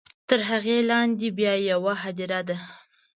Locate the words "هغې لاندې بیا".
0.49-1.53